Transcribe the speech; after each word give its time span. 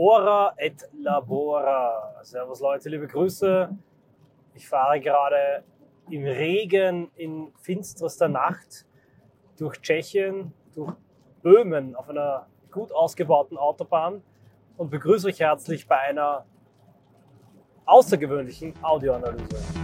Ora 0.00 0.54
et 0.56 0.88
Labora. 1.02 2.20
Servus 2.22 2.60
Leute, 2.60 2.88
liebe 2.88 3.08
Grüße. 3.08 3.68
Ich 4.54 4.68
fahre 4.68 5.00
gerade 5.00 5.64
im 6.08 6.22
Regen 6.22 7.10
in 7.16 7.52
finsterster 7.56 8.28
Nacht 8.28 8.86
durch 9.56 9.80
Tschechien, 9.80 10.54
durch 10.72 10.94
Böhmen 11.42 11.96
auf 11.96 12.08
einer 12.08 12.46
gut 12.70 12.92
ausgebauten 12.92 13.58
Autobahn 13.58 14.22
und 14.76 14.88
begrüße 14.88 15.26
euch 15.26 15.40
herzlich 15.40 15.88
bei 15.88 15.98
einer 15.98 16.46
außergewöhnlichen 17.84 18.74
Audioanalyse. 18.80 19.77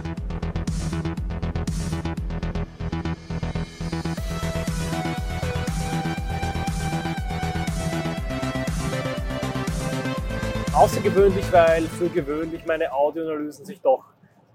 Außergewöhnlich, 10.85 11.51
weil 11.51 11.81
für 11.87 12.09
gewöhnlich 12.09 12.63
meine 12.67 12.93
Audioanalysen 12.93 13.65
sich 13.65 13.81
doch 13.81 14.03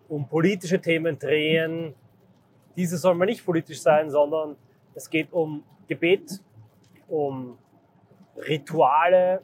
um 0.09 0.29
politische 0.29 0.81
Themen 0.81 1.19
drehen. 1.19 1.93
Diese 2.77 2.99
soll 2.99 3.17
mal 3.17 3.25
nicht 3.25 3.45
politisch 3.45 3.83
sein, 3.83 4.11
sondern 4.11 4.55
es 4.95 5.11
geht 5.11 5.33
um 5.33 5.65
Gebet, 5.89 6.41
um 7.09 7.59
Rituale, 8.37 9.43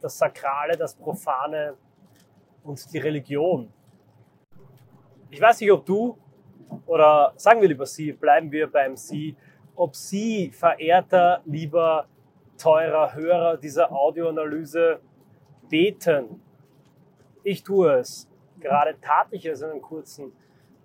das 0.00 0.16
Sakrale, 0.16 0.74
das 0.78 0.94
Profane 0.94 1.74
und 2.64 2.82
die 2.94 2.98
Religion. 2.98 3.70
Ich 5.28 5.38
weiß 5.38 5.60
nicht, 5.60 5.70
ob 5.70 5.84
du 5.84 6.16
oder 6.86 7.34
sagen 7.36 7.60
wir 7.60 7.68
lieber 7.68 7.84
Sie, 7.84 8.10
bleiben 8.10 8.50
wir 8.50 8.72
beim 8.72 8.96
Sie, 8.96 9.36
ob 9.76 9.94
Sie, 9.94 10.50
verehrter, 10.50 11.42
lieber, 11.44 12.06
teurer 12.56 13.12
Hörer 13.12 13.58
dieser 13.58 13.92
Audioanalyse, 13.92 14.98
beten. 15.72 16.42
Ich 17.42 17.64
tue 17.64 17.94
es. 17.94 18.28
Gerade 18.60 18.94
tat 19.00 19.28
ich 19.30 19.46
es 19.46 19.62
in 19.62 19.70
einem 19.70 19.80
kurzen 19.80 20.32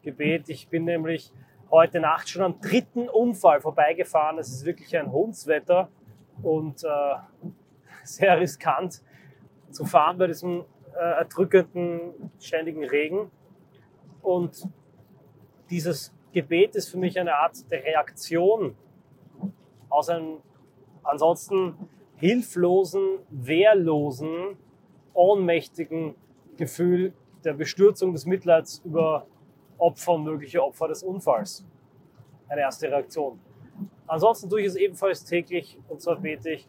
Gebet. 0.01 0.47
Ich 0.47 0.69
bin 0.69 0.85
nämlich 0.85 1.33
heute 1.69 1.99
Nacht 1.99 2.29
schon 2.29 2.41
am 2.41 2.61
dritten 2.61 3.09
Unfall 3.09 3.59
vorbeigefahren. 3.59 4.39
Es 4.39 4.47
ist 4.47 4.65
wirklich 4.65 4.97
ein 4.97 5.11
Hundswetter 5.11 5.89
und 6.41 6.85
äh, 6.85 7.15
sehr 8.05 8.39
riskant 8.39 9.03
zu 9.71 9.83
fahren 9.83 10.17
bei 10.17 10.27
diesem 10.27 10.63
äh, 10.95 11.17
erdrückenden, 11.19 12.31
ständigen 12.39 12.85
Regen. 12.85 13.29
Und 14.21 14.69
dieses 15.69 16.13
Gebet 16.31 16.77
ist 16.77 16.89
für 16.89 16.97
mich 16.97 17.19
eine 17.19 17.35
Art 17.35 17.69
der 17.69 17.83
Reaktion 17.83 18.77
aus 19.89 20.07
einem 20.07 20.37
ansonsten 21.03 21.75
hilflosen, 22.15 23.19
wehrlosen 23.29 24.55
ohnmächtigen 25.17 26.15
Gefühl 26.57 27.13
der 27.43 27.53
Bestürzung 27.53 28.13
des 28.13 28.25
Mitleids 28.25 28.81
über 28.85 29.27
Opfer, 29.77 30.17
mögliche 30.17 30.63
Opfer 30.63 30.87
des 30.87 31.03
Unfalls. 31.03 31.65
Eine 32.47 32.61
erste 32.61 32.89
Reaktion. 32.89 33.39
Ansonsten 34.05 34.49
tue 34.49 34.61
ich 34.61 34.67
es 34.67 34.75
ebenfalls 34.75 35.23
täglich 35.25 35.79
und 35.89 36.01
zwar 36.01 36.17
bete 36.17 36.51
ich 36.51 36.67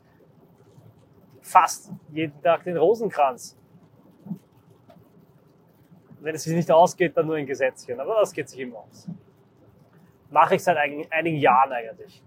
fast 1.41 1.93
jeden 2.11 2.41
Tag 2.43 2.65
den 2.65 2.77
Rosenkranz. 2.77 3.57
Wenn 6.21 6.35
es 6.35 6.43
sich 6.43 6.55
nicht 6.55 6.71
ausgeht, 6.71 7.17
dann 7.17 7.27
nur 7.27 7.37
ein 7.37 7.47
Gesetzchen, 7.47 8.01
aber 8.01 8.17
das 8.21 8.33
geht 8.33 8.49
sich 8.49 8.59
immer 8.59 8.79
aus. 8.79 9.09
Mache 10.31 10.57
ich 10.57 10.65
seit 10.65 10.77
einigen 10.77 11.37
Jahren 11.37 11.73
eigentlich. 11.73 12.23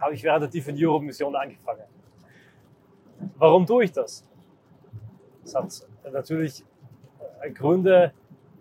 Habe 0.00 0.14
ich 0.14 0.22
während 0.22 0.42
der 0.42 0.48
Deep 0.48 0.66
Europe 0.82 1.04
Mission 1.04 1.36
angefangen. 1.36 1.84
Warum 3.36 3.66
tue 3.66 3.84
ich 3.84 3.92
das? 3.92 4.24
Das 5.42 5.54
hat 5.54 5.88
natürlich 6.12 6.64
äh, 7.40 7.50
Gründe 7.50 8.12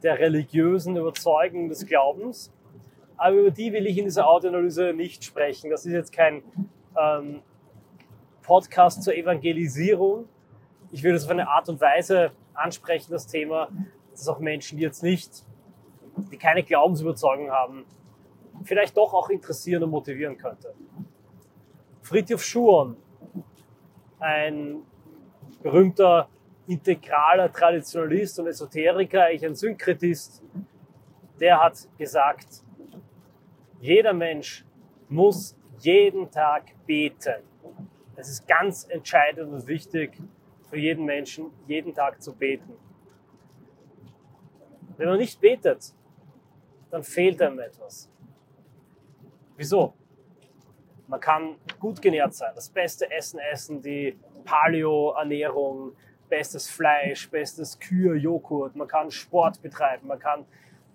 der 0.04 0.20
religiösen 0.20 0.98
Überzeugung 0.98 1.70
des 1.70 1.86
Glaubens, 1.86 2.52
aber 3.18 3.36
über 3.36 3.52
die 3.52 3.72
will 3.72 3.86
ich 3.86 3.98
in 3.98 4.06
dieser 4.06 4.28
Audioanalyse 4.28 4.94
nicht 4.94 5.24
sprechen. 5.24 5.70
Das 5.70 5.86
ist 5.86 5.94
jetzt 5.94 6.12
kein 6.12 6.42
ähm, 7.00 7.42
Podcast 8.42 9.04
zur 9.04 9.16
Evangelisierung. 9.16 10.28
Ich 10.92 11.04
will 11.04 11.14
das 11.14 11.26
auf 11.26 11.32
eine 11.32 11.48
Art 11.48 11.70
und 11.70 11.80
Weise 11.80 12.32
ansprechen, 12.54 13.12
das 13.12 13.28
Thema, 13.28 13.70
dass 14.12 14.28
auch 14.28 14.40
Menschen, 14.40 14.78
die 14.78 14.84
jetzt 14.84 15.04
nicht, 15.04 15.46
die 16.32 16.38
keine 16.38 16.64
Glaubensüberzeugung 16.64 17.52
haben, 17.52 17.86
vielleicht 18.64 18.98
doch 18.98 19.14
auch 19.14 19.30
interessieren 19.30 19.84
und 19.84 19.92
motivieren 19.92 20.38
könnte. 20.38 20.74
Friedhof 22.02 22.44
Schuon, 22.44 22.98
ein 24.20 24.82
berühmter 25.62 26.28
integraler 26.68 27.52
Traditionalist 27.52 28.40
und 28.40 28.48
Esoteriker, 28.48 29.26
eigentlich 29.26 29.46
ein 29.46 29.56
Synkretist, 29.56 30.44
der 31.40 31.62
hat 31.62 31.88
gesagt, 31.98 32.64
jeder 33.80 34.14
Mensch 34.14 34.64
muss 35.10 35.58
jeden 35.80 36.30
Tag 36.30 36.74
beten. 36.86 37.44
Es 38.16 38.30
ist 38.30 38.48
ganz 38.48 38.86
entscheidend 38.90 39.52
und 39.52 39.68
wichtig 39.68 40.12
für 40.70 40.78
jeden 40.78 41.06
Menschen, 41.06 41.52
jeden 41.68 41.94
Tag 41.94 42.22
zu 42.22 42.34
beten. 42.34 42.74
Wenn 44.98 45.10
man 45.10 45.18
nicht 45.18 45.42
betet, 45.42 45.96
dann 46.92 47.04
fehlt 47.04 47.42
einem 47.42 47.60
etwas. 47.60 48.10
Wieso? 49.58 49.94
Man 51.08 51.20
kann 51.20 51.56
gut 51.80 52.02
genährt 52.02 52.34
sein, 52.34 52.52
das 52.54 52.70
beste 52.70 53.10
Essen 53.12 53.40
essen, 53.40 53.82
die 53.82 54.18
Paleo-Ernährung, 54.46 55.94
bestes 56.32 56.70
Fleisch, 56.70 57.30
bestes 57.30 57.78
Kühe-Joghurt, 57.78 58.76
man 58.76 58.88
kann 58.88 59.12
Sport 59.12 59.62
betreiben, 59.62 60.08
man 60.08 60.18
kann 60.18 60.46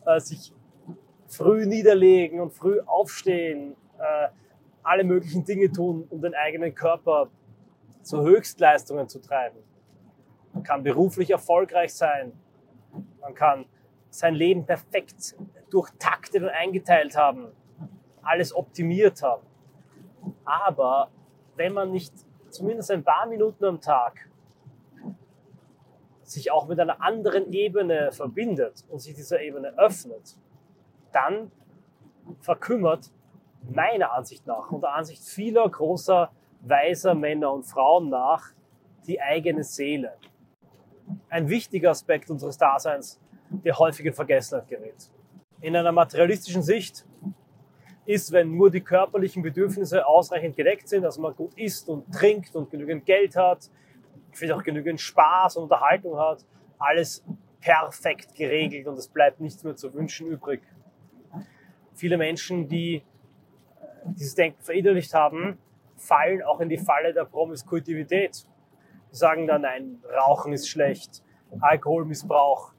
äh, 0.07 0.19
sich 0.19 0.53
früh 1.29 1.67
niederlegen 1.67 2.41
und 2.41 2.53
früh 2.55 2.81
aufstehen, 2.81 3.77
äh, 3.99 4.29
alle 4.83 5.05
möglichen 5.05 5.45
Dinge 5.45 5.71
tun, 5.71 6.07
um 6.09 6.23
den 6.23 6.35
eigenen 6.35 6.75
Körper 6.75 7.29
zu 8.03 8.23
Höchstleistungen 8.23 9.09
zu 9.09 9.21
treiben. 9.21 9.59
Man 10.55 10.63
kann 10.63 10.83
beruflich 10.83 11.31
erfolgreich 11.31 11.93
sein, 11.93 12.33
man 13.21 13.35
kann 13.35 13.67
sein 14.09 14.35
Leben 14.35 14.65
perfekt 14.65 15.37
durchtaktet 15.71 16.43
und 16.43 16.49
eingeteilt 16.49 17.15
haben, 17.15 17.49
alles 18.23 18.57
optimiert 18.57 19.23
haben. 19.23 19.47
Aber 20.47 21.11
wenn 21.57 21.75
man 21.75 21.93
nicht 21.93 22.15
zumindest 22.49 22.91
ein 22.91 23.05
paar 23.05 23.27
Minuten 23.27 23.67
am 23.67 23.83
Tag 23.83 24.31
sich 26.29 26.51
auch 26.51 26.67
mit 26.67 26.79
einer 26.81 27.03
anderen 27.03 27.53
Ebene 27.53 28.11
verbindet 28.13 28.85
und 28.89 29.01
sich 29.01 29.15
dieser 29.15 29.41
Ebene 29.41 29.79
öffnet, 29.79 30.37
dann 31.13 31.51
verkümmert 32.41 33.11
meiner 33.71 34.13
Ansicht 34.13 34.47
nach 34.47 34.71
und 34.71 34.83
der 34.83 34.95
Ansicht 34.95 35.23
vieler 35.23 35.69
großer, 35.69 36.31
weiser 36.61 37.15
Männer 37.15 37.53
und 37.53 37.65
Frauen 37.65 38.09
nach 38.09 38.51
die 39.07 39.21
eigene 39.21 39.63
Seele. 39.63 40.15
Ein 41.29 41.49
wichtiger 41.49 41.91
Aspekt 41.91 42.31
unseres 42.31 42.59
Daseins, 42.59 43.21
der 43.51 43.79
häufig 43.79 44.07
in 44.07 44.13
Vergessenheit 44.13 44.69
gerät. 44.69 45.11
In 45.61 45.77
einer 45.77 45.93
materialistischen 45.93 46.63
Sicht 46.63 47.07
ist, 48.05 48.33
wenn 48.33 48.57
nur 48.57 48.71
die 48.71 48.81
körperlichen 48.81 49.43
Bedürfnisse 49.43 50.07
ausreichend 50.07 50.57
gedeckt 50.57 50.89
sind, 50.89 51.05
also 51.05 51.21
man 51.21 51.35
gut 51.35 51.55
isst 51.55 51.89
und 51.89 52.13
trinkt 52.13 52.55
und 52.57 52.71
genügend 52.71 53.07
Geld 53.07 53.37
hat, 53.37 53.71
vielleicht 54.37 54.59
auch 54.59 54.63
genügend 54.63 55.01
Spaß 55.01 55.57
und 55.57 55.65
Unterhaltung 55.65 56.19
hat, 56.19 56.45
alles 56.79 57.25
perfekt 57.61 58.35
geregelt 58.35 58.87
und 58.87 58.99
es 58.99 59.09
bleibt 59.09 59.41
nichts 59.41 59.65
mehr 59.65 59.77
zu 59.77 59.93
wünschen 59.95 60.29
übrig. 60.29 60.63
Viele 61.95 62.19
Menschen, 62.19 62.69
die 62.69 63.03
dieses 64.05 64.35
Denken 64.35 64.63
verinnerlicht 64.63 65.15
haben, 65.15 65.59
fallen 65.97 66.43
auch 66.43 66.61
in 66.61 66.69
die 66.69 66.79
Falle 66.79 67.13
der 67.13 67.25
Promiskuitivität. 67.25 68.47
Die 69.11 69.17
sagen 69.17 69.47
dann, 69.47 69.63
nein, 69.63 69.99
Rauchen 70.15 70.53
ist 70.53 70.69
schlecht, 70.69 71.25
Alkoholmissbrauch, 71.61 72.73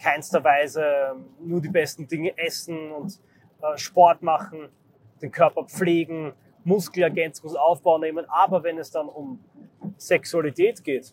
keinster 0.00 0.42
Weise, 0.44 1.16
nur 1.40 1.60
die 1.60 1.68
besten 1.68 2.06
Dinge 2.06 2.36
essen 2.38 2.92
und 2.92 3.20
äh, 3.60 3.76
Sport 3.76 4.22
machen, 4.22 4.68
den 5.20 5.30
Körper 5.30 5.64
pflegen, 5.64 6.32
Muskelergänzungsaufbau 6.64 7.98
nehmen. 7.98 8.24
Aber 8.28 8.62
wenn 8.62 8.78
es 8.78 8.90
dann 8.90 9.08
um 9.08 9.44
Sexualität 10.00 10.82
geht, 10.82 11.12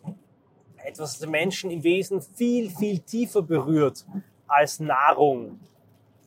etwas, 0.78 1.12
das 1.12 1.20
den 1.20 1.32
Menschen 1.32 1.70
im 1.70 1.84
Wesen 1.84 2.22
viel, 2.22 2.70
viel 2.70 3.00
tiefer 3.00 3.42
berührt 3.42 4.06
als 4.48 4.80
Nahrung 4.80 5.60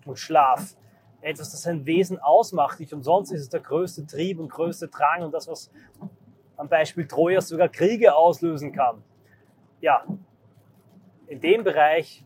und 0.04 0.18
Schlaf. 0.18 0.76
Etwas, 1.22 1.50
das 1.50 1.62
sein 1.62 1.86
Wesen 1.86 2.18
ausmacht. 2.18 2.78
Nicht 2.78 2.92
umsonst 2.92 3.32
ist 3.32 3.40
es 3.40 3.48
der 3.48 3.60
größte 3.60 4.06
Trieb 4.06 4.38
und 4.38 4.48
größte 4.48 4.88
Drang 4.88 5.22
und 5.22 5.32
das, 5.32 5.48
was 5.48 5.70
am 6.58 6.68
Beispiel 6.68 7.06
Trojas 7.06 7.48
sogar 7.48 7.68
Kriege 7.68 8.14
auslösen 8.14 8.72
kann. 8.72 9.02
Ja, 9.80 10.04
in 11.28 11.40
dem 11.40 11.64
Bereich 11.64 12.24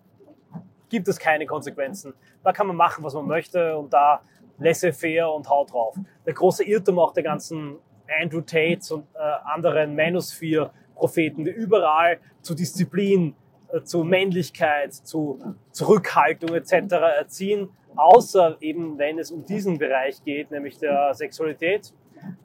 gibt 0.88 1.06
es 1.06 1.18
keine 1.18 1.46
Konsequenzen. 1.46 2.14
Da 2.42 2.52
kann 2.52 2.66
man 2.66 2.76
machen, 2.76 3.04
was 3.04 3.14
man 3.14 3.26
möchte 3.26 3.76
und 3.76 3.92
da 3.92 4.22
laissez-faire 4.58 5.32
und 5.32 5.48
haut 5.48 5.72
drauf. 5.72 5.96
Der 6.26 6.34
große 6.34 6.64
Irrtum 6.64 6.98
auch 6.98 7.12
der 7.12 7.22
ganzen 7.22 7.78
Andrew 8.20 8.40
Tates 8.40 8.90
und 8.90 9.06
äh, 9.14 9.18
anderen 9.44 9.94
Manosphere 9.96 10.70
Propheten, 10.94 11.44
die 11.44 11.50
überall 11.50 12.18
zu 12.40 12.54
Disziplin, 12.54 13.34
äh, 13.72 13.82
zu 13.82 14.04
Männlichkeit, 14.04 14.94
zu 14.94 15.56
Zurückhaltung 15.70 16.54
etc. 16.54 16.72
erziehen, 17.18 17.70
außer 17.96 18.56
eben 18.60 18.98
wenn 18.98 19.18
es 19.18 19.30
um 19.30 19.44
diesen 19.44 19.78
Bereich 19.78 20.22
geht, 20.24 20.50
nämlich 20.50 20.78
der 20.78 21.14
Sexualität 21.14 21.92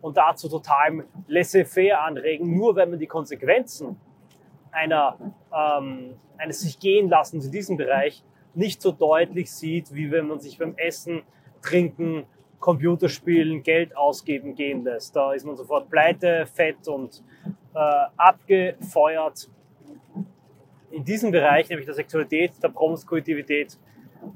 und 0.02 0.18
dazu 0.18 0.50
total 0.50 1.06
laissez-faire 1.28 2.02
anregen, 2.02 2.56
nur 2.56 2.76
wenn 2.76 2.90
man 2.90 3.00
die 3.00 3.08
Konsequenzen 3.08 3.98
einer, 4.72 5.18
ähm, 5.54 6.16
eines 6.38 6.62
sich 6.62 6.80
gehen 6.80 7.10
lassen 7.10 7.42
in 7.42 7.52
diesem 7.52 7.78
Bereich 7.78 8.24
nicht 8.54 8.82
so 8.82 8.92
deutlich 8.92 9.52
sieht, 9.52 9.94
wie 9.94 10.12
wenn 10.12 10.28
man 10.28 10.40
sich 10.40 10.58
beim 10.58 10.76
Essen, 10.78 11.24
Trinken, 11.62 12.26
Computerspielen, 12.60 13.64
Geld 13.64 13.96
ausgeben 13.96 14.56
gehen 14.56 14.84
lässt. 14.84 15.16
Da 15.16 15.34
ist 15.34 15.46
man 15.46 15.56
sofort 15.56 15.90
pleite, 15.90 16.46
fett 16.46 16.88
und 16.88 17.24
äh, 17.74 17.80
abgefeuert. 18.18 19.50
In 20.92 21.04
diesem 21.06 21.32
Bereich, 21.32 21.70
nämlich 21.70 21.86
der 21.86 21.96
Sexualität, 21.96 22.52
der 22.62 22.70
Promiskuitivität, 22.70 23.78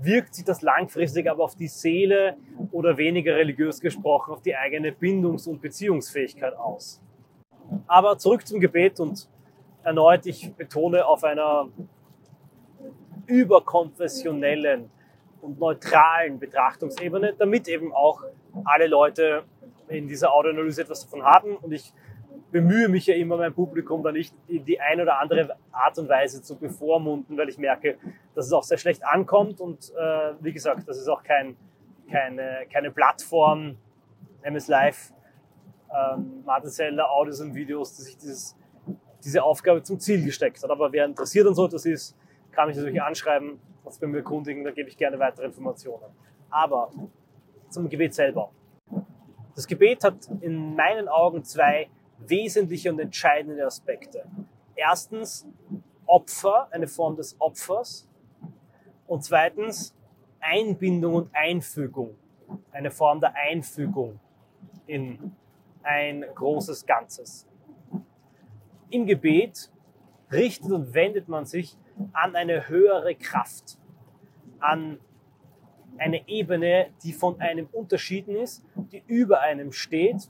wirkt 0.02 0.36
sich 0.36 0.46
das 0.46 0.62
langfristig 0.62 1.30
aber 1.30 1.44
auf 1.44 1.56
die 1.56 1.68
Seele 1.68 2.38
oder 2.72 2.98
weniger 2.98 3.36
religiös 3.36 3.80
gesprochen 3.82 4.34
auf 4.34 4.42
die 4.42 4.56
eigene 4.56 4.92
Bindungs- 4.92 5.48
und 5.48 5.62
Beziehungsfähigkeit 5.62 6.56
aus. 6.56 7.02
Aber 7.88 8.18
zurück 8.18 8.46
zum 8.48 8.60
Gebet 8.60 9.00
und 9.00 9.28
erneut, 9.84 10.26
ich 10.26 10.54
betone 10.54 11.06
auf 11.06 11.24
einer 11.24 11.68
überkonfessionellen 13.26 14.90
und 15.44 15.60
neutralen 15.60 16.40
Betrachtungsebene, 16.40 17.36
damit 17.38 17.68
eben 17.68 17.94
auch 17.94 18.24
alle 18.66 18.88
Leute 18.88 19.44
in 19.90 20.08
dieser 20.08 20.34
Audioanalyse 20.34 20.84
etwas 20.84 21.02
davon 21.02 21.24
haben. 21.24 21.58
Und 21.58 21.74
ich 21.74 21.94
bemühe 22.52 22.88
mich 22.88 23.08
ja 23.08 23.16
immer, 23.16 23.38
mein 23.38 23.54
Publikum 23.54 24.04
da 24.04 24.12
nicht 24.12 24.34
in 24.48 24.64
die 24.64 24.80
eine 24.80 25.04
oder 25.04 25.20
andere 25.20 25.58
Art 25.72 25.98
und 25.98 26.08
Weise 26.08 26.42
zu 26.42 26.58
bevormunden, 26.58 27.38
weil 27.38 27.50
ich 27.50 27.58
merke, 27.58 27.98
dass 28.36 28.46
es 28.46 28.54
auch 28.54 28.64
sehr 28.64 28.78
schlecht 28.78 29.06
ankommt. 29.06 29.60
Und 29.60 29.92
äh, 29.98 30.34
wie 30.40 30.54
gesagt, 30.54 30.88
das 30.88 30.98
ist 30.98 31.08
auch 31.08 31.24
kein, 31.24 31.58
keine, 32.10 32.66
keine 32.72 32.92
Plattform, 32.92 33.78
MS 34.44 34.68
Live, 34.68 35.14
ähm, 35.94 36.44
Martin 36.46 36.70
Seller, 36.70 37.12
Audios 37.12 37.42
und 37.42 37.54
Videos, 37.54 37.96
die 37.96 38.04
sich 38.04 38.18
dieses, 38.18 38.58
diese 39.24 39.44
Aufgabe 39.44 39.84
zum 39.84 40.00
Ziel 40.00 40.24
gesteckt 40.24 40.64
hat. 40.64 40.70
Aber 40.70 40.92
wer 40.92 41.06
interessiert 41.06 41.48
an 41.48 41.56
so 41.56 41.66
etwas 41.66 41.86
ist, 41.86 42.16
kann 42.52 42.68
mich 42.68 42.78
natürlich 42.78 43.02
anschreiben, 43.02 43.60
bei 44.00 44.08
mir 44.08 44.18
erkundigen, 44.18 44.64
da 44.64 44.72
gebe 44.72 44.90
ich 44.90 44.98
gerne 44.98 45.20
weitere 45.20 45.46
Informationen. 45.46 46.06
Aber 46.50 46.92
zum 47.70 47.90
Gebet 47.90 48.14
selber. 48.14 48.52
Das 49.56 49.68
Gebet 49.68 50.04
hat 50.04 50.30
in 50.42 50.76
meinen 50.76 51.08
Augen 51.08 51.44
zwei 51.44 51.90
wesentliche 52.18 52.92
und 52.92 53.00
entscheidende 53.00 53.66
Aspekte. 53.66 54.26
Erstens 54.76 55.48
Opfer, 56.06 56.68
eine 56.72 56.88
Form 56.88 57.16
des 57.16 57.40
Opfers. 57.40 58.08
Und 59.08 59.24
zweitens 59.24 59.96
Einbindung 60.40 61.16
und 61.16 61.30
Einfügung, 61.34 62.16
eine 62.72 62.92
Form 62.92 63.20
der 63.20 63.34
Einfügung 63.36 64.20
in 64.88 65.36
ein 65.84 66.26
großes 66.34 66.86
Ganzes. 66.86 67.48
Im 68.90 69.06
Gebet 69.06 69.72
richtet 70.32 70.72
und 70.72 70.94
wendet 70.94 71.28
man 71.28 71.46
sich 71.46 71.78
an 72.14 72.36
eine 72.36 72.68
höhere 72.68 73.16
Kraft, 73.16 73.78
an 74.60 75.00
eine 75.98 76.28
Ebene, 76.28 76.88
die 77.04 77.14
von 77.14 77.40
einem 77.40 77.68
unterschieden 77.72 78.36
ist, 78.36 78.66
die 78.92 79.04
über 79.08 79.42
einem 79.42 79.72
steht 79.72 80.30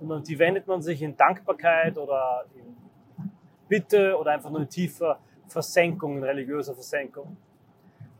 und 0.00 0.12
an 0.12 0.22
die 0.22 0.38
wendet 0.38 0.66
man 0.66 0.82
sich 0.82 1.02
in 1.02 1.16
Dankbarkeit 1.16 1.98
oder 1.98 2.44
in 2.54 2.76
Bitte 3.68 4.16
oder 4.18 4.32
einfach 4.32 4.50
nur 4.50 4.60
in 4.60 4.68
tiefer 4.68 5.18
Versenkung, 5.48 6.18
in 6.18 6.24
religiöser 6.24 6.74
Versenkung. 6.74 7.36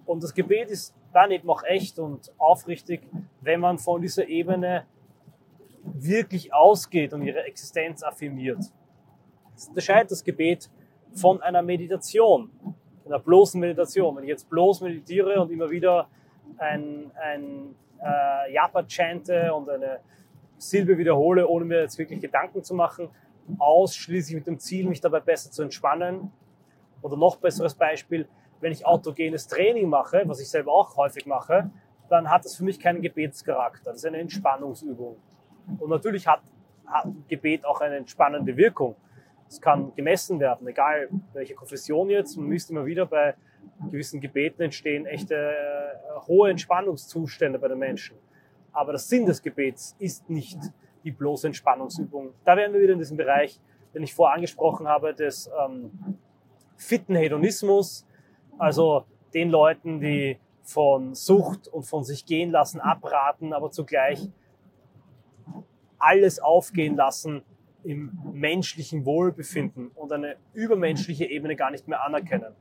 Und 0.06 0.22
das 0.22 0.34
Gebet 0.34 0.70
ist 0.70 0.94
dann 1.12 1.30
eben 1.30 1.48
auch 1.48 1.62
echt 1.64 1.98
und 1.98 2.32
aufrichtig, 2.38 3.02
wenn 3.40 3.60
man 3.60 3.78
von 3.78 4.00
dieser 4.00 4.26
Ebene 4.26 4.86
wirklich 5.82 6.52
ausgeht 6.52 7.12
und 7.12 7.22
ihre 7.22 7.44
Existenz 7.44 8.02
affirmiert. 8.02 8.64
Es 9.54 9.68
unterscheidet 9.68 10.10
das 10.10 10.24
Gebet 10.24 10.70
von 11.14 11.42
einer 11.42 11.62
Meditation, 11.62 12.50
einer 13.06 13.18
bloßen 13.18 13.60
Meditation. 13.60 14.16
Wenn 14.16 14.24
ich 14.24 14.30
jetzt 14.30 14.48
bloß 14.50 14.80
meditiere 14.80 15.40
und 15.40 15.50
immer 15.50 15.70
wieder 15.70 16.08
ein, 16.58 17.10
ein 17.22 17.74
äh, 18.02 18.52
Japa 18.52 18.84
chante 18.88 19.52
und 19.54 19.68
eine 19.68 20.00
Silbe 20.58 20.98
wiederhole, 20.98 21.46
ohne 21.46 21.64
mir 21.64 21.80
jetzt 21.80 21.98
wirklich 21.98 22.20
Gedanken 22.20 22.62
zu 22.62 22.74
machen, 22.74 23.08
ausschließlich 23.58 24.36
mit 24.36 24.46
dem 24.46 24.58
Ziel, 24.58 24.88
mich 24.88 25.00
dabei 25.00 25.20
besser 25.20 25.50
zu 25.50 25.62
entspannen. 25.62 26.30
Oder 27.02 27.16
noch 27.16 27.36
besseres 27.36 27.74
Beispiel, 27.74 28.26
wenn 28.60 28.72
ich 28.72 28.86
autogenes 28.86 29.46
Training 29.46 29.88
mache, 29.88 30.22
was 30.26 30.40
ich 30.40 30.48
selber 30.48 30.72
auch 30.72 30.96
häufig 30.96 31.26
mache, 31.26 31.70
dann 32.08 32.30
hat 32.30 32.44
das 32.44 32.56
für 32.56 32.64
mich 32.64 32.80
keinen 32.80 33.02
Gebetscharakter. 33.02 33.90
Das 33.90 33.96
ist 33.96 34.06
eine 34.06 34.18
Entspannungsübung. 34.18 35.16
Und 35.78 35.90
natürlich 35.90 36.26
hat, 36.26 36.40
hat 36.86 37.06
Gebet 37.28 37.64
auch 37.64 37.80
eine 37.80 37.96
entspannende 37.96 38.56
Wirkung. 38.56 38.96
Es 39.48 39.60
kann 39.60 39.94
gemessen 39.94 40.40
werden, 40.40 40.66
egal 40.66 41.08
welche 41.32 41.54
Konfession 41.54 42.10
jetzt. 42.10 42.36
Man 42.36 42.46
müsste 42.46 42.72
immer 42.72 42.86
wieder 42.86 43.06
bei 43.06 43.34
gewissen 43.90 44.20
Gebeten 44.20 44.62
entstehen 44.62 45.06
echte 45.06 45.34
äh, 45.34 46.20
hohe 46.26 46.50
Entspannungszustände 46.50 47.58
bei 47.58 47.68
den 47.68 47.78
Menschen. 47.78 48.16
Aber 48.72 48.92
der 48.92 48.98
Sinn 48.98 49.26
des 49.26 49.42
Gebets 49.42 49.94
ist 49.98 50.28
nicht 50.28 50.58
die 51.04 51.12
bloße 51.12 51.46
Entspannungsübung. 51.46 52.34
Da 52.44 52.56
wären 52.56 52.72
wir 52.72 52.80
wieder 52.80 52.94
in 52.94 52.98
diesem 52.98 53.16
Bereich, 53.16 53.60
den 53.94 54.02
ich 54.02 54.14
vorher 54.14 54.34
angesprochen 54.34 54.88
habe, 54.88 55.14
des 55.14 55.50
ähm, 55.64 55.90
fitten 56.76 57.14
Hedonismus, 57.14 58.06
also 58.58 59.04
den 59.32 59.50
Leuten, 59.50 60.00
die 60.00 60.38
von 60.62 61.14
Sucht 61.14 61.68
und 61.68 61.84
von 61.84 62.04
sich 62.04 62.24
gehen 62.24 62.50
lassen 62.50 62.80
abraten, 62.80 63.52
aber 63.52 63.70
zugleich 63.70 64.28
alles 65.98 66.38
aufgehen 66.38 66.96
lassen 66.96 67.42
im 67.84 68.18
menschlichen 68.32 69.04
Wohlbefinden 69.04 69.88
und 69.88 70.12
eine 70.12 70.36
übermenschliche 70.52 71.26
Ebene 71.26 71.56
gar 71.56 71.70
nicht 71.70 71.86
mehr 71.86 72.04
anerkennen. 72.04 72.54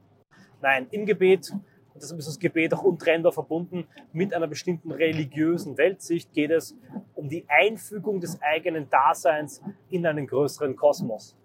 Nein, 0.61 0.87
im 0.91 1.05
Gebet, 1.05 1.51
und 1.51 2.01
deshalb 2.01 2.19
ist 2.19 2.27
das 2.27 2.39
Gebet 2.39 2.73
auch 2.73 2.83
untrennbar 2.83 3.31
verbunden 3.31 3.87
mit 4.11 4.33
einer 4.33 4.47
bestimmten 4.47 4.91
religiösen 4.91 5.77
Weltsicht, 5.77 6.33
geht 6.33 6.51
es 6.51 6.77
um 7.13 7.29
die 7.29 7.45
Einfügung 7.47 8.19
des 8.19 8.41
eigenen 8.41 8.89
Daseins 8.89 9.61
in 9.89 10.05
einen 10.05 10.27
größeren 10.27 10.75
Kosmos. 10.75 11.37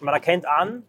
Man 0.00 0.14
erkennt 0.14 0.46
an, 0.46 0.84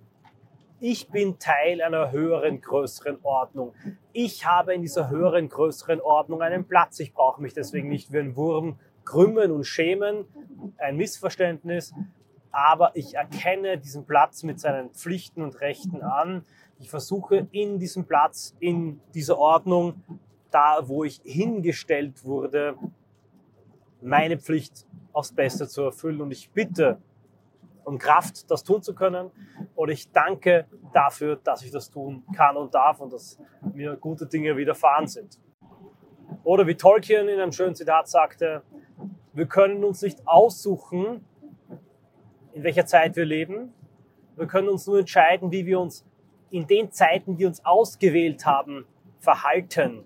ich 0.82 1.10
bin 1.10 1.40
Teil 1.40 1.82
einer 1.82 2.12
höheren, 2.12 2.62
größeren 2.62 3.18
Ordnung. 3.24 3.74
Ich 4.14 4.46
habe 4.46 4.74
in 4.74 4.82
dieser 4.82 5.10
höheren, 5.10 5.50
größeren 5.50 6.00
Ordnung 6.00 6.42
einen 6.42 6.66
Platz. 6.66 7.00
Ich 7.02 7.14
brauche 7.14 7.42
mich 7.42 7.54
deswegen 7.54 7.90
nicht 7.90 8.14
wie 8.14 8.20
ein 8.20 8.38
Wurm 8.38 8.80
krümmen 9.10 9.52
und 9.52 9.64
schämen. 9.64 10.26
Ein 10.78 10.96
Missverständnis. 10.96 11.94
Aber 12.52 12.92
ich 12.96 13.16
erkenne 13.16 13.78
diesen 13.78 14.06
Platz 14.06 14.44
mit 14.44 14.60
seinen 14.60 14.92
Pflichten 14.92 15.42
und 15.42 15.60
Rechten 15.62 16.02
an. 16.02 16.46
Ich 16.80 16.90
versuche 16.90 17.48
in 17.52 17.80
diesem 17.80 18.06
Platz, 18.06 18.56
in 18.60 19.02
dieser 19.16 19.38
Ordnung, 19.38 20.04
da 20.52 20.88
wo 20.88 21.04
ich 21.04 21.22
hingestellt 21.24 22.24
wurde, 22.24 22.76
meine 24.02 24.38
Pflicht 24.38 24.86
aufs 25.12 25.34
Beste 25.34 25.68
zu 25.68 25.82
erfüllen. 25.82 26.22
Und 26.22 26.32
ich 26.32 26.52
bitte 26.52 27.00
um 27.86 27.98
Kraft, 27.98 28.50
das 28.52 28.64
tun 28.64 28.84
zu 28.84 28.94
können. 28.94 29.32
Oder 29.76 29.92
ich 29.92 30.12
danke 30.12 30.68
dafür, 30.94 31.36
dass 31.36 31.64
ich 31.64 31.72
das 31.72 31.90
tun 31.90 32.24
kann 32.36 32.58
und 32.58 32.76
darf 32.76 33.00
und 33.00 33.12
dass 33.12 33.40
mir 33.74 33.96
gute 33.96 34.28
Dinge 34.28 34.56
widerfahren 34.56 35.08
sind. 35.08 35.40
Oder 36.44 36.68
wie 36.68 36.76
Tolkien 36.76 37.28
in 37.28 37.40
einem 37.40 37.52
schönen 37.52 37.76
Zitat 37.76 38.08
sagte, 38.08 38.62
wir 39.34 39.46
können 39.46 39.84
uns 39.84 40.02
nicht 40.02 40.28
aussuchen, 40.28 41.24
in 42.54 42.64
welcher 42.64 42.86
Zeit 42.86 43.16
wir 43.16 43.26
leben. 43.26 43.74
Wir 44.36 44.48
können 44.48 44.70
uns 44.70 44.88
nur 44.88 45.00
entscheiden, 45.00 45.52
wie 45.52 45.66
wir 45.66 45.80
uns 45.80 46.06
in 46.50 46.66
den 46.66 46.92
Zeiten, 46.92 47.38
die 47.38 47.46
uns 47.46 47.64
ausgewählt 47.64 48.46
haben, 48.46 48.86
verhalten. 49.20 50.06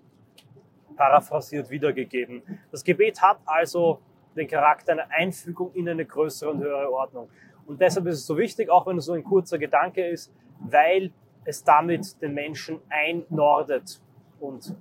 Paraphrasiert 0.96 1.70
wiedergegeben. 1.70 2.42
Das 2.70 2.84
Gebet 2.84 3.20
hat 3.20 3.38
also 3.46 4.00
den 4.36 4.46
Charakter 4.46 4.92
einer 4.92 5.10
Einfügung 5.10 5.72
in 5.72 5.88
eine 5.88 6.04
größere 6.04 6.50
und 6.50 6.62
höhere 6.62 6.92
Ordnung. 6.92 7.28
Und 7.66 7.80
deshalb 7.80 8.06
ist 8.06 8.16
es 8.16 8.26
so 8.26 8.36
wichtig, 8.36 8.68
auch 8.68 8.86
wenn 8.86 8.98
es 8.98 9.06
so 9.06 9.12
ein 9.12 9.24
kurzer 9.24 9.58
Gedanke 9.58 10.06
ist, 10.06 10.32
weil 10.60 11.12
es 11.44 11.64
damit 11.64 12.20
den 12.20 12.34
Menschen 12.34 12.80
einnordet 12.88 14.00
und 14.38 14.74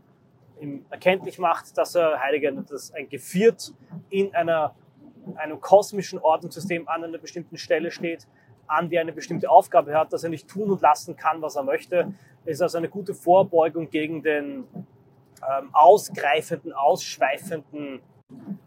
ihm 0.64 0.86
erkenntlich 0.90 1.38
macht, 1.38 1.78
dass 1.78 1.96
er, 1.96 2.20
Heiliger 2.20 2.52
das 2.52 2.94
ein 2.94 3.10
Geviert 3.10 3.74
in 4.10 4.34
einer, 4.34 4.74
einem 5.36 5.60
kosmischen 5.60 6.20
Ordnungssystem 6.20 6.88
an 6.88 7.04
einer 7.04 7.18
bestimmten 7.18 7.58
Stelle 7.58 7.92
steht, 7.92 8.28
an 8.68 8.90
die 8.90 8.98
eine 8.98 9.12
bestimmte 9.12 9.50
Aufgabe 9.50 9.94
hat, 9.98 10.14
dass 10.14 10.24
er 10.24 10.30
nicht 10.30 10.48
tun 10.48 10.72
und 10.72 10.82
lassen 10.82 11.16
kann, 11.16 11.42
was 11.42 11.56
er 11.56 11.64
möchte. 11.64 12.14
Es 12.46 12.56
ist 12.56 12.62
also 12.62 12.78
eine 12.78 12.90
gute 12.90 13.14
Vorbeugung 13.14 13.90
gegen 13.90 14.24
den 14.24 14.64
ähm, 14.76 15.70
ausgreifenden, 15.74 16.74
ausschweifenden 16.74 18.02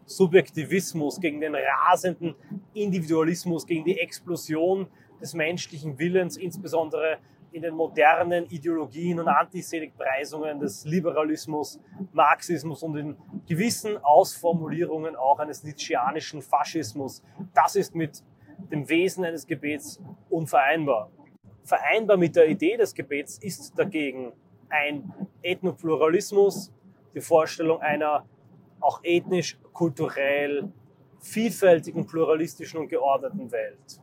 Subjektivismus, 0.05 1.19
gegen 1.19 1.41
den 1.41 1.55
rasenden 1.55 2.35
Individualismus, 2.73 3.65
gegen 3.65 3.83
die 3.83 3.99
Explosion 3.99 4.87
des 5.19 5.33
menschlichen 5.33 5.97
Willens, 5.97 6.37
insbesondere 6.37 7.17
in 7.57 7.63
den 7.63 7.73
modernen 7.73 8.45
Ideologien 8.49 9.19
und 9.19 9.27
Antisemitikpreisungen 9.27 10.59
des 10.59 10.85
Liberalismus, 10.85 11.79
Marxismus 12.13 12.83
und 12.83 12.95
in 12.97 13.17
gewissen 13.47 13.97
Ausformulierungen 13.97 15.15
auch 15.15 15.39
eines 15.39 15.63
Nietzscheanischen 15.63 16.43
Faschismus. 16.43 17.23
Das 17.55 17.75
ist 17.75 17.95
mit 17.95 18.23
dem 18.71 18.87
Wesen 18.87 19.25
eines 19.25 19.47
Gebets 19.47 19.99
unvereinbar. 20.29 21.09
Vereinbar 21.63 22.17
mit 22.17 22.35
der 22.35 22.47
Idee 22.47 22.77
des 22.77 22.93
Gebets 22.93 23.39
ist 23.39 23.77
dagegen 23.77 24.33
ein 24.69 25.11
Ethnopluralismus, 25.41 26.71
die 27.15 27.21
Vorstellung 27.21 27.81
einer 27.81 28.23
auch 28.79 28.99
ethnisch, 29.03 29.57
kulturell 29.73 30.71
vielfältigen, 31.19 32.05
pluralistischen 32.05 32.81
und 32.81 32.87
geordneten 32.87 33.51
Welt. 33.51 33.99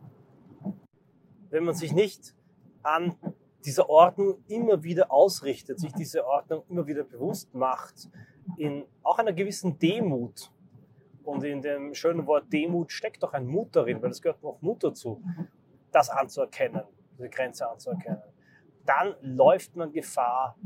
Wenn 1.51 1.63
man 1.63 1.77
sich 1.77 1.93
nicht 1.93 2.35
an 2.83 3.17
dieser 3.65 3.89
Ordnung 3.89 4.45
immer 4.49 4.83
wieder 4.83 5.11
ausrichtet, 5.11 5.81
sich 5.81 5.93
diese 5.93 6.27
Ordnung 6.27 6.65
immer 6.69 6.87
wieder 6.87 7.05
bewusst 7.05 7.55
macht, 7.55 8.09
in 8.57 8.85
auch 9.03 9.19
einer 9.19 9.33
gewissen 9.33 9.79
Demut. 9.79 10.51
Und 11.25 11.43
in 11.45 11.63
dem 11.63 11.95
schönen 11.95 12.27
Wort 12.27 12.53
Demut 12.53 12.93
steckt 12.93 13.23
doch 13.23 13.33
ein 13.33 13.47
Mut 13.47 13.75
darin, 13.75 14.03
weil 14.03 14.11
es 14.11 14.21
gehört 14.21 14.43
noch 14.43 14.61
Mut 14.61 14.85
dazu, 14.85 15.23
das 15.91 16.11
anzuerkennen, 16.11 16.83
diese 17.17 17.31
Grenze 17.31 17.69
anzuerkennen. 17.69 18.23
Dann 18.85 19.15
läuft 19.23 19.75
man 19.77 19.91
Gefahr, 19.91 20.57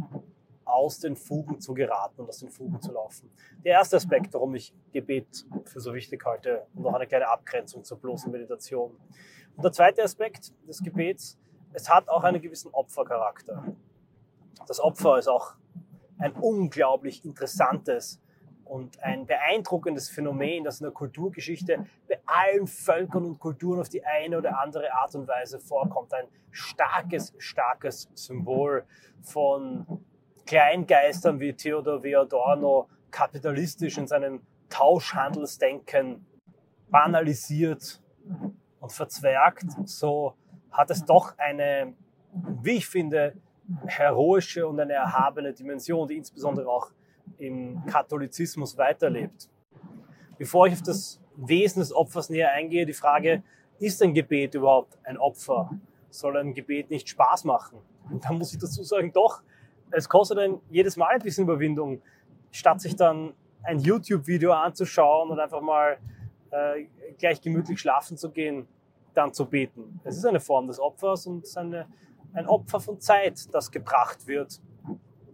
aus 0.68 0.98
den 0.98 1.16
Fugen 1.16 1.60
zu 1.60 1.74
geraten 1.74 2.20
und 2.20 2.28
aus 2.28 2.38
den 2.38 2.50
Fugen 2.50 2.80
zu 2.80 2.92
laufen. 2.92 3.30
Der 3.64 3.72
erste 3.72 3.96
Aspekt, 3.96 4.34
warum 4.34 4.54
ich 4.54 4.74
Gebet 4.92 5.46
für 5.64 5.80
so 5.80 5.94
wichtig 5.94 6.24
halte 6.24 6.66
und 6.74 6.86
auch 6.86 6.92
eine 6.92 7.06
kleine 7.06 7.28
Abgrenzung 7.28 7.84
zur 7.84 7.98
bloßen 7.98 8.30
Meditation. 8.30 8.96
Und 9.56 9.64
der 9.64 9.72
zweite 9.72 10.02
Aspekt 10.02 10.52
des 10.68 10.82
Gebets 10.82 11.38
es 11.72 11.88
hat 11.88 12.08
auch 12.08 12.24
einen 12.24 12.40
gewissen 12.40 12.72
Opfercharakter. 12.72 13.64
Das 14.66 14.80
Opfer 14.80 15.18
ist 15.18 15.28
auch 15.28 15.54
ein 16.18 16.32
unglaublich 16.32 17.24
interessantes 17.24 18.20
und 18.64 19.02
ein 19.02 19.26
beeindruckendes 19.26 20.10
Phänomen, 20.10 20.64
das 20.64 20.80
in 20.80 20.84
der 20.84 20.92
Kulturgeschichte 20.92 21.86
bei 22.06 22.20
allen 22.26 22.66
Völkern 22.66 23.24
und 23.24 23.38
Kulturen 23.38 23.80
auf 23.80 23.88
die 23.88 24.04
eine 24.04 24.38
oder 24.38 24.60
andere 24.60 24.92
Art 24.92 25.14
und 25.14 25.26
Weise 25.26 25.58
vorkommt. 25.58 26.12
Ein 26.12 26.26
starkes, 26.50 27.32
starkes 27.38 28.10
Symbol 28.14 28.84
von 29.22 30.04
Kleingeistern 30.44 31.40
wie 31.40 31.54
Theodor 31.54 32.02
W. 32.02 32.14
Adorno 32.16 32.88
kapitalistisch 33.10 33.96
in 33.96 34.06
seinem 34.06 34.42
Tauschhandelsdenken 34.68 36.26
banalisiert 36.90 38.02
und 38.80 38.92
verzwergt, 38.92 39.66
so 39.84 40.34
hat 40.70 40.90
es 40.90 41.04
doch 41.04 41.36
eine, 41.38 41.94
wie 42.62 42.76
ich 42.76 42.86
finde, 42.86 43.34
heroische 43.86 44.66
und 44.66 44.80
eine 44.80 44.94
erhabene 44.94 45.52
Dimension, 45.52 46.08
die 46.08 46.16
insbesondere 46.16 46.68
auch 46.68 46.90
im 47.38 47.84
Katholizismus 47.86 48.76
weiterlebt. 48.78 49.48
Bevor 50.38 50.66
ich 50.66 50.74
auf 50.74 50.82
das 50.82 51.20
Wesen 51.36 51.80
des 51.80 51.92
Opfers 51.92 52.30
näher 52.30 52.52
eingehe, 52.52 52.86
die 52.86 52.92
Frage, 52.92 53.42
ist 53.78 54.02
ein 54.02 54.14
Gebet 54.14 54.54
überhaupt 54.54 54.98
ein 55.04 55.18
Opfer? 55.18 55.70
Soll 56.10 56.36
ein 56.36 56.54
Gebet 56.54 56.90
nicht 56.90 57.08
Spaß 57.08 57.44
machen? 57.44 57.78
Und 58.10 58.24
da 58.24 58.32
muss 58.32 58.52
ich 58.52 58.58
dazu 58.58 58.82
sagen, 58.82 59.12
doch, 59.12 59.42
es 59.90 60.08
kostet 60.08 60.38
dann 60.38 60.60
jedes 60.70 60.96
Mal 60.96 61.14
ein 61.14 61.20
bisschen 61.20 61.44
Überwindung, 61.44 62.00
statt 62.50 62.80
sich 62.80 62.96
dann 62.96 63.34
ein 63.62 63.78
YouTube-Video 63.78 64.52
anzuschauen 64.52 65.30
und 65.30 65.38
einfach 65.38 65.60
mal 65.60 65.98
äh, 66.50 66.86
gleich 67.18 67.40
gemütlich 67.40 67.78
schlafen 67.78 68.16
zu 68.16 68.30
gehen, 68.30 68.66
dann 69.18 69.34
zu 69.34 69.46
beten. 69.46 70.00
Es 70.04 70.16
ist 70.16 70.24
eine 70.24 70.40
Form 70.40 70.68
des 70.68 70.78
Opfers 70.78 71.26
und 71.26 71.44
eine, 71.56 71.86
ein 72.32 72.46
Opfer 72.46 72.80
von 72.80 73.00
Zeit, 73.00 73.52
das 73.52 73.70
gebracht 73.70 74.26
wird, 74.26 74.60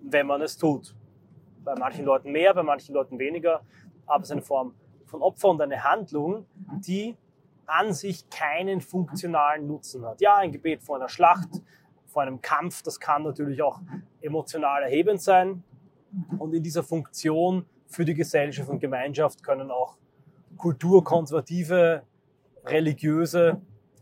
wenn 0.03 0.27
man 0.27 0.41
es 0.41 0.57
tut. 0.57 0.95
Bei 1.63 1.75
manchen 1.77 2.05
Leuten 2.05 2.33
mehr, 2.33 2.55
bei 2.55 2.63
manchen 2.63 2.95
Leuten 2.95 3.19
weniger, 3.19 3.63
aber 4.07 4.23
es 4.23 4.29
ist 4.29 4.33
eine 4.33 4.43
Form 4.43 4.75
von 5.05 5.23
Opfer 5.23 5.51
und 5.51 5.61
eine 5.61 5.85
Handlung, 5.85 6.47
die 6.79 7.17
an 7.67 7.93
sich 7.93 8.29
keinen 8.31 8.81
funktionalen 8.81 9.67
Nutzen 9.67 10.05
hat. 10.05 10.21
Ja, 10.21 10.37
ein 10.37 10.53
Gebet 10.53 10.83
vor 10.83 10.97
einer 10.97 11.09
Schlacht, 11.09 11.49
vor 12.07 12.23
einem 12.23 12.41
Kampf, 12.41 12.83
das 12.83 12.99
kann 13.01 13.23
natürlich 13.23 13.63
auch 13.63 13.81
emotional 14.21 14.83
erhebend 14.83 15.21
sein. 15.21 15.63
Und 16.39 16.55
in 16.55 16.63
dieser 16.63 16.83
Funktion 16.83 17.67
für 17.87 18.05
die 18.05 18.15
Gesellschaft 18.15 18.69
und 18.69 18.81
Gemeinschaft 18.81 19.43
können 19.43 19.71
auch 19.71 19.97
kulturkonservative, 20.57 22.03
religiöse 22.67 23.61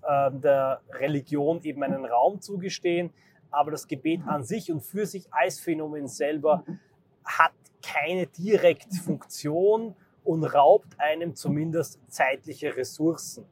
ähm, 0.09 0.41
der 0.41 0.81
Religion 0.93 1.63
eben 1.63 1.83
einen 1.83 2.05
Raum 2.05 2.41
zugestehen, 2.41 3.13
aber 3.51 3.71
das 3.71 3.87
Gebet 3.87 4.23
an 4.27 4.45
sich 4.45 4.73
und 4.73 4.81
für 4.81 5.07
sich 5.07 5.33
als 5.33 5.61
Phänomen 5.61 6.09
selber 6.09 6.65
hat 7.25 7.53
keine 7.83 8.27
direkte 8.27 8.97
Funktion 8.97 9.95
und 10.25 10.45
raubt 10.45 10.99
einem 10.99 11.35
zumindest 11.35 12.01
zeitliche 12.09 12.77
Ressourcen. 12.77 13.45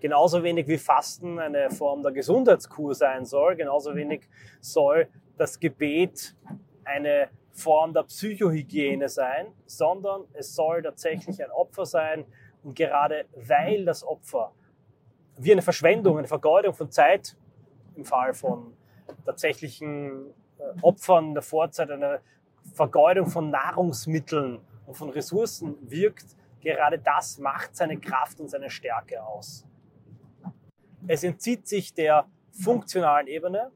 Genauso 0.00 0.42
wenig 0.42 0.68
wie 0.68 0.76
Fasten 0.76 1.38
eine 1.38 1.70
Form 1.70 2.02
der 2.02 2.12
Gesundheitskur 2.12 2.94
sein 2.94 3.24
soll, 3.24 3.56
genauso 3.56 3.94
wenig 3.94 4.28
soll 4.60 5.08
das 5.38 5.58
Gebet 5.58 6.36
eine 6.84 7.28
Form 7.52 7.94
der 7.94 8.02
Psychohygiene 8.02 9.08
sein, 9.08 9.46
sondern 9.64 10.24
es 10.34 10.54
soll 10.54 10.82
tatsächlich 10.82 11.42
ein 11.42 11.50
Opfer 11.50 11.86
sein. 11.86 12.26
Und 12.62 12.76
gerade 12.76 13.24
weil 13.34 13.84
das 13.84 14.06
Opfer 14.06 14.52
wie 15.36 15.52
eine 15.52 15.62
Verschwendung, 15.62 16.18
eine 16.18 16.28
Vergeudung 16.28 16.74
von 16.74 16.90
Zeit 16.90 17.36
im 17.94 18.04
Fall 18.04 18.34
von 18.34 18.74
tatsächlichen 19.24 20.30
äh, 20.58 20.62
Opfern 20.82 21.34
der 21.34 21.42
Vorzeit, 21.42 21.90
eine 21.90 22.20
Vergeudung 22.72 23.26
von 23.26 23.50
Nahrungsmitteln 23.50 24.60
und 24.86 24.94
von 24.94 25.10
Ressourcen 25.10 25.76
wirkt, 25.90 26.36
gerade 26.60 26.98
das 26.98 27.38
macht 27.38 27.76
seine 27.76 27.98
Kraft 27.98 28.40
und 28.40 28.48
seine 28.48 28.70
Stärke 28.70 29.22
aus. 29.22 29.64
Es 31.06 31.22
entzieht 31.22 31.68
sich 31.68 31.94
der 31.94 32.26
funktionalen 32.50 33.28
Ebene 33.28 33.70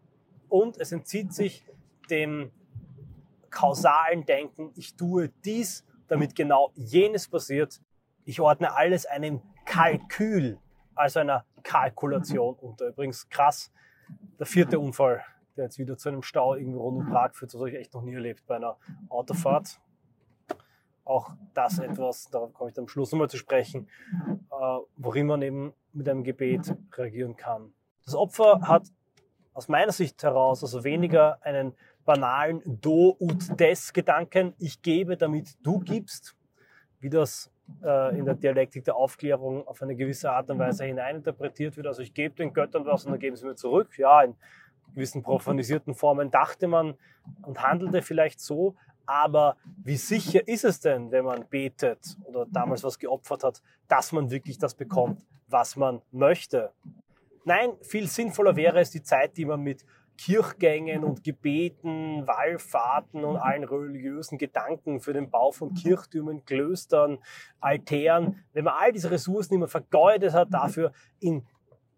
und 0.49 0.79
es 0.79 0.91
entzieht 0.91 1.33
sich 1.33 1.65
dem 2.11 2.51
kausalen 3.51 4.25
Denken, 4.25 4.73
ich 4.77 4.97
tue 4.97 5.29
dies, 5.45 5.85
damit 6.09 6.35
genau 6.35 6.73
jenes 6.75 7.29
passiert. 7.29 7.81
Ich 8.25 8.41
ordne 8.41 8.75
alles 8.75 9.07
einem 9.07 9.43
Kalkül, 9.65 10.59
also 10.95 11.21
einer 11.21 11.45
Kalkulation 11.61 12.55
unter. 12.57 12.89
Übrigens 12.89 13.29
krass, 13.29 13.73
der 14.39 14.47
vierte 14.47 14.79
Unfall, 14.79 15.23
der 15.57 15.65
jetzt 15.65 15.79
wieder 15.79 15.97
zu 15.97 16.09
einem 16.09 16.23
Stau 16.23 16.55
irgendwo 16.55 16.83
rund 16.83 16.99
um 16.99 17.07
Prag 17.07 17.35
führt, 17.35 17.53
das 17.53 17.61
habe 17.61 17.71
ich 17.71 17.77
echt 17.77 17.95
noch 17.95 18.03
nie 18.03 18.15
erlebt 18.15 18.47
bei 18.47 18.57
einer 18.57 18.77
Autofahrt. 19.09 19.81
Auch 21.05 21.33
das 21.55 21.79
etwas, 21.79 22.29
darauf 22.31 22.53
komme 22.53 22.71
ich 22.71 22.79
am 22.79 22.89
Schluss 22.89 23.11
nochmal 23.13 23.29
zu 23.29 23.37
sprechen, 23.37 23.89
äh, 24.51 24.79
worin 24.97 25.27
man 25.27 25.43
eben 25.43 25.73
mit 25.93 26.09
einem 26.09 26.23
Gebet 26.23 26.77
reagieren 26.97 27.37
kann. 27.37 27.73
Das 28.05 28.15
Opfer 28.15 28.61
hat 28.63 28.85
aus 29.53 29.69
meiner 29.69 29.93
Sicht 29.93 30.23
heraus 30.23 30.63
also 30.63 30.85
weniger 30.85 31.43
einen 31.43 31.75
banalen 32.05 32.63
Do 32.81 33.17
ut 33.21 33.59
des 33.59 33.93
Gedanken, 33.93 34.55
ich 34.59 34.83
gebe, 34.83 35.17
damit 35.17 35.57
du 35.65 35.81
gibst, 35.81 36.37
wie 37.01 37.11
das 37.11 37.51
äh, 37.83 38.19
in 38.19 38.25
der 38.25 38.35
Dialektik 38.35 38.85
der 38.85 38.97
Aufklärung 38.97 39.67
auf 39.67 39.83
eine 39.83 39.97
gewisse 39.97 40.31
Art 40.31 40.51
und 40.51 40.59
Weise 40.59 40.85
hineininterpretiert 40.85 41.77
wird. 41.77 41.87
Also 41.87 42.03
ich 42.03 42.15
gebe 42.15 42.35
den 42.35 42.53
Göttern 42.53 42.85
was 42.87 43.05
und 43.05 43.13
dann 43.13 43.21
geben 43.21 43.37
sie 43.37 43.47
mir 43.47 43.55
zurück. 43.55 43.99
Ja, 43.99 44.23
in 44.23 44.35
gewissen 44.95 45.23
profanisierten 45.23 45.95
Formen 45.95 46.31
dachte 46.31 46.67
man 46.69 46.95
und 47.43 47.63
handelte 47.63 48.03
vielleicht 48.03 48.41
so, 48.41 48.75
aber 49.07 49.57
wie 49.83 49.97
sicher 49.97 50.47
ist 50.47 50.65
es 50.65 50.81
denn, 50.81 51.11
wenn 51.11 51.25
man 51.25 51.45
betet 51.49 52.17
oder 52.25 52.47
damals 52.51 52.85
was 52.85 52.99
geopfert 52.99 53.45
hat, 53.45 53.63
dass 53.89 54.13
man 54.13 54.31
wirklich 54.31 54.59
das 54.59 54.75
bekommt, 54.75 55.27
was 55.49 55.77
man 55.77 56.01
möchte? 56.13 56.73
Nein, 57.45 57.73
viel 57.83 58.07
sinnvoller 58.07 58.55
wäre 58.55 58.81
es 58.81 58.91
die 58.91 59.03
Zeit, 59.03 59.37
die 59.37 59.45
man 59.45 59.61
mit 59.61 59.85
Kirchgängen 60.21 61.03
und 61.03 61.25
Gebeten, 61.25 62.27
Wallfahrten 62.27 63.25
und 63.25 63.39
allen 63.39 63.65
religiösen 63.65 64.37
Gedanken 64.37 65.01
für 65.01 65.15
den 65.15 65.31
Bau 65.31 65.51
von 65.51 65.73
Kirchtürmen, 65.73 66.45
Klöstern, 66.45 67.21
Altären, 67.59 68.45
wenn 68.53 68.65
man 68.65 68.75
all 68.79 68.93
diese 68.93 69.11
Ressourcen 69.11 69.55
immer 69.55 69.69
vergeudet 69.69 70.35
hat, 70.35 70.53
dafür 70.53 70.93
in 71.21 71.47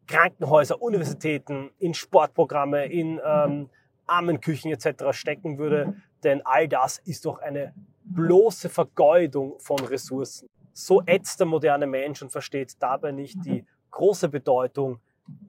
Krankenhäuser, 0.06 0.80
Universitäten, 0.80 1.70
in 1.80 1.94
Sportprogramme, 1.94 2.86
in 2.86 3.20
ähm, 3.24 3.70
Armenküchen 4.06 4.70
etc. 4.70 5.06
stecken 5.10 5.58
würde, 5.58 5.96
denn 6.22 6.46
all 6.46 6.68
das 6.68 6.98
ist 6.98 7.24
doch 7.24 7.40
eine 7.40 7.74
bloße 8.04 8.68
Vergeudung 8.68 9.58
von 9.58 9.80
Ressourcen. 9.80 10.48
So 10.72 11.02
ätzt 11.06 11.40
der 11.40 11.48
moderne 11.48 11.88
Mensch 11.88 12.22
und 12.22 12.30
versteht 12.30 12.80
dabei 12.80 13.10
nicht 13.10 13.44
die 13.44 13.64
große 13.90 14.28
Bedeutung 14.28 15.00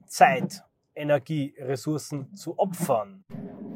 Zeit 0.06 0.64
Energie, 0.94 1.54
Ressourcen 1.58 2.34
zu 2.34 2.58
opfern, 2.58 3.24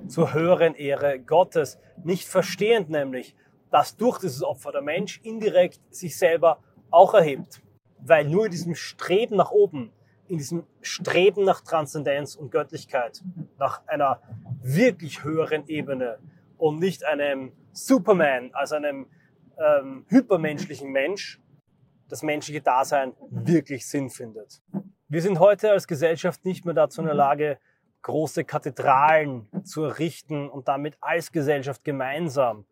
zur 0.06 0.32
höheren 0.32 0.75
Ehre 0.75 1.18
Gottes, 1.18 1.78
nicht 2.04 2.26
verstehend 2.26 2.90
nämlich, 2.90 3.37
dass 3.70 3.96
durch 3.96 4.18
dieses 4.18 4.42
Opfer 4.42 4.72
der 4.72 4.82
Mensch 4.82 5.20
indirekt 5.22 5.80
sich 5.90 6.16
selber 6.16 6.60
auch 6.90 7.14
erhebt. 7.14 7.60
Weil 8.00 8.26
nur 8.28 8.46
in 8.46 8.50
diesem 8.50 8.75
Streben 8.75 9.37
nach 9.37 9.50
oben, 9.50 9.92
in 10.28 10.38
diesem 10.38 10.64
Streben 10.80 11.44
nach 11.44 11.60
Transzendenz 11.60 12.34
und 12.37 12.50
Göttlichkeit, 12.50 13.22
nach 13.58 13.87
einer 13.87 14.20
wirklich 14.62 15.25
höheren 15.25 15.66
Ebene 15.66 16.18
und 16.56 16.78
nicht 16.78 17.04
einem 17.04 17.52
Superman, 17.72 18.50
also 18.52 18.76
einem 18.76 19.06
ähm, 19.58 20.04
hypermenschlichen 20.08 20.90
Mensch, 20.90 21.40
das 22.08 22.22
menschliche 22.22 22.60
Dasein 22.60 23.14
wirklich 23.30 23.87
Sinn 23.87 24.10
findet. 24.10 24.62
Wir 25.10 25.22
sind 25.22 25.38
heute 25.38 25.70
als 25.70 25.86
Gesellschaft 25.86 26.44
nicht 26.44 26.66
mehr 26.66 26.74
dazu 26.74 27.00
in 27.00 27.06
der 27.06 27.14
Lage, 27.14 27.58
große 28.02 28.44
Kathedralen 28.44 29.48
zu 29.64 29.84
errichten 29.84 30.50
und 30.50 30.68
damit 30.68 30.98
als 31.00 31.32
Gesellschaft 31.32 31.82
gemeinsam 31.82 32.66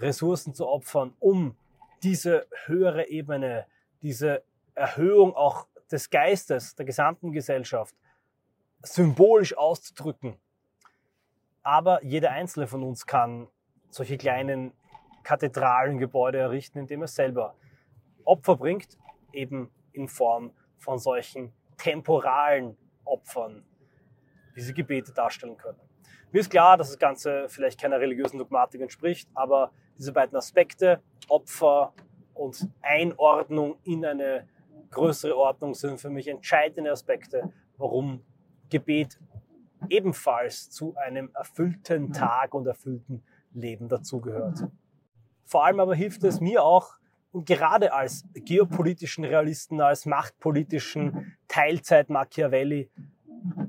Ressourcen 0.00 0.52
zu 0.52 0.66
opfern, 0.66 1.14
um 1.20 1.56
diese 2.02 2.48
höhere 2.64 3.08
Ebene, 3.08 3.66
diese 4.02 4.42
Erhöhung 4.74 5.36
auch 5.36 5.68
des 5.88 6.10
Geistes 6.10 6.74
der 6.74 6.86
gesamten 6.86 7.30
Gesellschaft 7.30 7.94
symbolisch 8.82 9.56
auszudrücken. 9.56 10.40
Aber 11.62 12.02
jeder 12.02 12.32
einzelne 12.32 12.66
von 12.66 12.82
uns 12.82 13.06
kann 13.06 13.46
solche 13.90 14.18
kleinen 14.18 14.72
Kathedralengebäude 15.22 16.38
errichten, 16.38 16.80
indem 16.80 17.02
er 17.02 17.08
selber 17.08 17.54
Opfer 18.24 18.56
bringt, 18.56 18.98
eben 19.32 19.70
in 19.92 20.08
Form 20.08 20.50
von 20.78 20.98
solchen 20.98 21.52
temporalen 21.76 22.76
Opfern, 23.04 23.64
diese 24.56 24.72
Gebete 24.72 25.12
darstellen 25.12 25.56
können. 25.56 25.80
Mir 26.32 26.40
ist 26.40 26.50
klar, 26.50 26.76
dass 26.76 26.88
das 26.88 26.98
Ganze 26.98 27.48
vielleicht 27.48 27.80
keiner 27.80 28.00
religiösen 28.00 28.38
Dogmatik 28.38 28.80
entspricht, 28.80 29.28
aber 29.34 29.70
diese 29.96 30.12
beiden 30.12 30.36
Aspekte, 30.36 31.00
Opfer 31.28 31.94
und 32.34 32.68
Einordnung 32.82 33.78
in 33.84 34.04
eine 34.04 34.48
größere 34.90 35.36
Ordnung, 35.36 35.74
sind 35.74 36.00
für 36.00 36.10
mich 36.10 36.28
entscheidende 36.28 36.90
Aspekte, 36.90 37.52
warum 37.76 38.24
Gebet 38.68 39.18
ebenfalls 39.88 40.70
zu 40.70 40.94
einem 40.96 41.30
erfüllten 41.34 42.12
Tag 42.12 42.54
und 42.54 42.66
erfüllten 42.66 43.22
Leben 43.52 43.88
dazugehört. 43.88 44.66
Vor 45.44 45.64
allem 45.64 45.80
aber 45.80 45.94
hilft 45.94 46.24
es 46.24 46.40
mir 46.40 46.62
auch, 46.62 46.96
und 47.36 47.44
gerade 47.44 47.92
als 47.92 48.24
geopolitischen 48.32 49.22
Realisten, 49.22 49.82
als 49.82 50.06
machtpolitischen 50.06 51.36
Teilzeit 51.48 52.08
Machiavelli, 52.08 52.90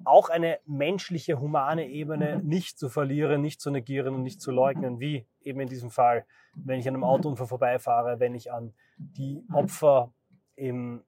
auch 0.05 0.29
eine 0.29 0.59
menschliche, 0.65 1.41
humane 1.41 1.89
Ebene 1.89 2.41
nicht 2.41 2.79
zu 2.79 2.87
verlieren, 2.87 3.41
nicht 3.41 3.59
zu 3.59 3.69
negieren 3.69 4.15
und 4.15 4.23
nicht 4.23 4.39
zu 4.39 4.51
leugnen, 4.51 5.01
wie 5.01 5.27
eben 5.41 5.59
in 5.59 5.67
diesem 5.67 5.89
Fall, 5.89 6.25
wenn 6.55 6.79
ich 6.79 6.87
an 6.87 6.93
einem 6.93 7.03
Autounfall 7.03 7.47
vorbeifahre, 7.47 8.21
wenn 8.21 8.35
ich 8.35 8.53
an 8.53 8.73
die 8.97 9.43
Opfer 9.51 10.13
im 10.55 11.03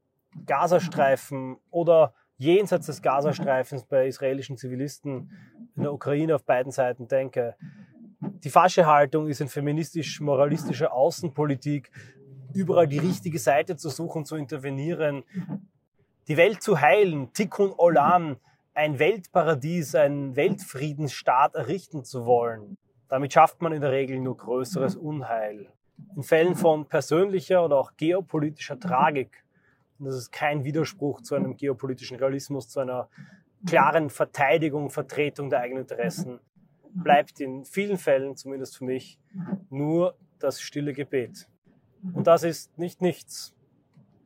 Gazastreifen 0.45 1.55
oder 1.71 2.13
jenseits 2.35 2.87
des 2.87 3.01
Gazastreifens 3.01 3.85
bei 3.85 4.05
israelischen 4.05 4.57
Zivilisten 4.57 5.31
in 5.77 5.83
der 5.83 5.93
Ukraine 5.93 6.35
auf 6.35 6.43
beiden 6.43 6.73
Seiten 6.73 7.07
denke. 7.07 7.55
Die 8.19 8.49
falsche 8.49 8.85
Haltung 8.85 9.29
ist 9.29 9.39
in 9.39 9.47
feministisch-moralistischer 9.47 10.91
Außenpolitik, 10.91 11.89
überall 12.53 12.87
die 12.87 12.99
richtige 12.99 13.39
Seite 13.39 13.77
zu 13.77 13.89
suchen, 13.89 14.25
zu 14.25 14.35
intervenieren, 14.35 15.23
die 16.27 16.37
Welt 16.37 16.61
zu 16.61 16.79
heilen, 16.79 17.33
Tikkun 17.33 17.73
Olam, 17.77 18.37
ein 18.73 18.99
Weltparadies, 18.99 19.95
ein 19.95 20.35
Weltfriedensstaat 20.35 21.55
errichten 21.55 22.03
zu 22.03 22.25
wollen. 22.25 22.77
Damit 23.07 23.33
schafft 23.33 23.61
man 23.61 23.73
in 23.73 23.81
der 23.81 23.91
Regel 23.91 24.19
nur 24.19 24.37
größeres 24.37 24.95
Unheil. 24.95 25.67
In 26.15 26.23
Fällen 26.23 26.55
von 26.55 26.85
persönlicher 26.85 27.65
oder 27.65 27.77
auch 27.77 27.91
geopolitischer 27.97 28.79
Tragik, 28.79 29.43
und 29.97 30.05
das 30.05 30.15
ist 30.15 30.31
kein 30.31 30.63
Widerspruch 30.63 31.21
zu 31.21 31.35
einem 31.35 31.57
geopolitischen 31.57 32.17
Realismus, 32.17 32.69
zu 32.69 32.79
einer 32.79 33.09
klaren 33.67 34.09
Verteidigung, 34.09 34.89
Vertretung 34.89 35.49
der 35.49 35.59
eigenen 35.59 35.81
Interessen, 35.83 36.39
bleibt 36.93 37.39
in 37.39 37.65
vielen 37.65 37.97
Fällen, 37.97 38.35
zumindest 38.35 38.77
für 38.77 38.85
mich, 38.85 39.19
nur 39.69 40.15
das 40.39 40.61
stille 40.61 40.93
Gebet. 40.93 41.47
Und 42.13 42.27
das 42.27 42.43
ist 42.43 42.77
nicht 42.77 43.01
nichts. 43.01 43.53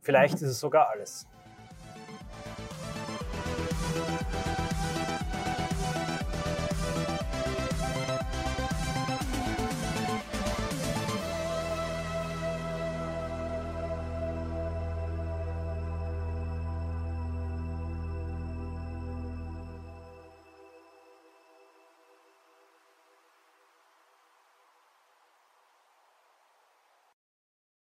Vielleicht 0.02 0.36
ist 0.36 0.44
es 0.44 0.60
sogar 0.60 0.90
alles. 0.90 1.28